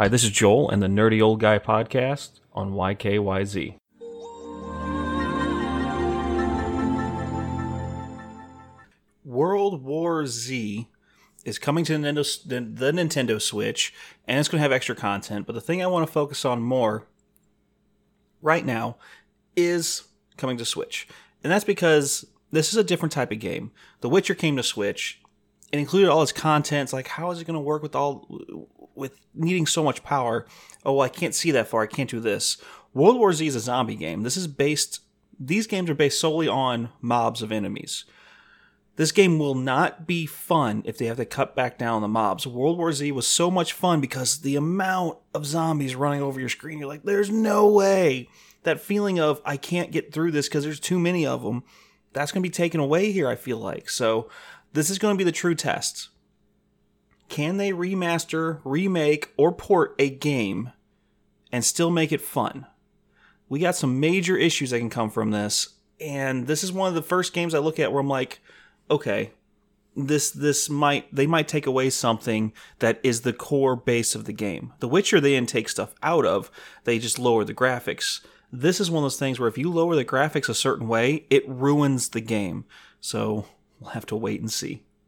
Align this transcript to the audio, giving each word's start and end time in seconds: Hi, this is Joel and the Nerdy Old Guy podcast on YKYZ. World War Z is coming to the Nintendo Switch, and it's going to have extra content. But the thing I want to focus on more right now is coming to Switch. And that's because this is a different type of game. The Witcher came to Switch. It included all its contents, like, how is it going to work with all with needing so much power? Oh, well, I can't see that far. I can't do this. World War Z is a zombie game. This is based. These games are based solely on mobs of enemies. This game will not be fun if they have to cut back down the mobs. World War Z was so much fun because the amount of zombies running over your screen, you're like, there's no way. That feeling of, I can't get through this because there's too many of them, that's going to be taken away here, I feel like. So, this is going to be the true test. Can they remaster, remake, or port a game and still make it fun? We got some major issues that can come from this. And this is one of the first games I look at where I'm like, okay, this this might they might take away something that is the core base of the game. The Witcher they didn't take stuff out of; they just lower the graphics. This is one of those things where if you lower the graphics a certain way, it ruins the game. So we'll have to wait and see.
Hi, 0.00 0.06
this 0.06 0.22
is 0.22 0.30
Joel 0.30 0.70
and 0.70 0.80
the 0.80 0.86
Nerdy 0.86 1.20
Old 1.20 1.40
Guy 1.40 1.58
podcast 1.58 2.38
on 2.52 2.70
YKYZ. 2.70 3.74
World 9.24 9.82
War 9.82 10.24
Z 10.24 10.86
is 11.44 11.58
coming 11.58 11.84
to 11.86 11.98
the 11.98 12.92
Nintendo 12.92 13.42
Switch, 13.42 13.92
and 14.28 14.38
it's 14.38 14.48
going 14.48 14.60
to 14.60 14.62
have 14.62 14.70
extra 14.70 14.94
content. 14.94 15.46
But 15.46 15.54
the 15.54 15.60
thing 15.60 15.82
I 15.82 15.88
want 15.88 16.06
to 16.06 16.12
focus 16.12 16.44
on 16.44 16.62
more 16.62 17.08
right 18.40 18.64
now 18.64 18.98
is 19.56 20.04
coming 20.36 20.56
to 20.58 20.64
Switch. 20.64 21.08
And 21.42 21.52
that's 21.52 21.64
because 21.64 22.24
this 22.52 22.70
is 22.70 22.76
a 22.76 22.84
different 22.84 23.10
type 23.10 23.32
of 23.32 23.40
game. 23.40 23.72
The 24.00 24.08
Witcher 24.08 24.36
came 24.36 24.56
to 24.58 24.62
Switch. 24.62 25.20
It 25.72 25.80
included 25.80 26.08
all 26.08 26.22
its 26.22 26.30
contents, 26.30 26.92
like, 26.92 27.08
how 27.08 27.32
is 27.32 27.40
it 27.40 27.46
going 27.46 27.54
to 27.54 27.60
work 27.60 27.82
with 27.82 27.96
all 27.96 28.68
with 28.98 29.18
needing 29.34 29.66
so 29.66 29.82
much 29.82 30.02
power? 30.02 30.46
Oh, 30.84 30.94
well, 30.94 31.06
I 31.06 31.08
can't 31.08 31.34
see 31.34 31.50
that 31.52 31.68
far. 31.68 31.82
I 31.82 31.86
can't 31.86 32.10
do 32.10 32.20
this. 32.20 32.58
World 32.94 33.18
War 33.18 33.32
Z 33.32 33.46
is 33.46 33.54
a 33.54 33.60
zombie 33.60 33.94
game. 33.94 34.22
This 34.22 34.36
is 34.36 34.46
based. 34.46 35.00
These 35.38 35.66
games 35.66 35.88
are 35.88 35.94
based 35.94 36.20
solely 36.20 36.48
on 36.48 36.90
mobs 37.00 37.42
of 37.42 37.52
enemies. 37.52 38.04
This 38.96 39.12
game 39.12 39.38
will 39.38 39.54
not 39.54 40.08
be 40.08 40.26
fun 40.26 40.82
if 40.84 40.98
they 40.98 41.06
have 41.06 41.18
to 41.18 41.24
cut 41.24 41.54
back 41.54 41.78
down 41.78 42.02
the 42.02 42.08
mobs. 42.08 42.48
World 42.48 42.78
War 42.78 42.92
Z 42.92 43.12
was 43.12 43.28
so 43.28 43.48
much 43.48 43.72
fun 43.72 44.00
because 44.00 44.40
the 44.40 44.56
amount 44.56 45.18
of 45.32 45.46
zombies 45.46 45.94
running 45.94 46.20
over 46.20 46.40
your 46.40 46.48
screen, 46.48 46.80
you're 46.80 46.88
like, 46.88 47.04
there's 47.04 47.30
no 47.30 47.68
way. 47.68 48.28
That 48.64 48.80
feeling 48.80 49.20
of, 49.20 49.40
I 49.44 49.56
can't 49.56 49.92
get 49.92 50.12
through 50.12 50.32
this 50.32 50.48
because 50.48 50.64
there's 50.64 50.80
too 50.80 50.98
many 50.98 51.24
of 51.24 51.44
them, 51.44 51.62
that's 52.12 52.32
going 52.32 52.42
to 52.42 52.48
be 52.48 52.52
taken 52.52 52.80
away 52.80 53.12
here, 53.12 53.28
I 53.28 53.36
feel 53.36 53.58
like. 53.58 53.88
So, 53.88 54.28
this 54.72 54.90
is 54.90 54.98
going 54.98 55.14
to 55.14 55.18
be 55.18 55.24
the 55.24 55.30
true 55.30 55.54
test. 55.54 56.08
Can 57.28 57.56
they 57.58 57.72
remaster, 57.72 58.60
remake, 58.64 59.32
or 59.36 59.52
port 59.52 59.94
a 59.98 60.10
game 60.10 60.72
and 61.52 61.64
still 61.64 61.90
make 61.90 62.12
it 62.12 62.20
fun? 62.20 62.66
We 63.48 63.60
got 63.60 63.76
some 63.76 64.00
major 64.00 64.36
issues 64.36 64.70
that 64.70 64.78
can 64.78 64.90
come 64.90 65.10
from 65.10 65.30
this. 65.30 65.74
And 66.00 66.46
this 66.46 66.62
is 66.62 66.72
one 66.72 66.88
of 66.88 66.94
the 66.94 67.02
first 67.02 67.32
games 67.32 67.54
I 67.54 67.58
look 67.58 67.78
at 67.78 67.92
where 67.92 68.00
I'm 68.00 68.08
like, 68.08 68.40
okay, 68.90 69.32
this 69.96 70.30
this 70.30 70.70
might 70.70 71.12
they 71.14 71.26
might 71.26 71.48
take 71.48 71.66
away 71.66 71.90
something 71.90 72.52
that 72.78 73.00
is 73.02 73.22
the 73.22 73.32
core 73.32 73.74
base 73.74 74.14
of 74.14 74.24
the 74.24 74.32
game. 74.32 74.72
The 74.78 74.88
Witcher 74.88 75.20
they 75.20 75.30
didn't 75.30 75.48
take 75.48 75.68
stuff 75.68 75.94
out 76.02 76.24
of; 76.24 76.50
they 76.84 76.98
just 76.98 77.18
lower 77.18 77.44
the 77.44 77.54
graphics. 77.54 78.20
This 78.52 78.80
is 78.80 78.90
one 78.90 79.02
of 79.02 79.04
those 79.04 79.18
things 79.18 79.38
where 79.38 79.48
if 79.48 79.58
you 79.58 79.70
lower 79.70 79.96
the 79.96 80.04
graphics 80.04 80.48
a 80.48 80.54
certain 80.54 80.88
way, 80.88 81.26
it 81.30 81.46
ruins 81.48 82.10
the 82.10 82.20
game. 82.20 82.64
So 83.00 83.46
we'll 83.80 83.90
have 83.90 84.06
to 84.06 84.16
wait 84.16 84.40
and 84.40 84.50
see. 84.50 84.82